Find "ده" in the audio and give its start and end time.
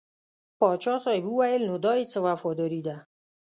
2.87-2.97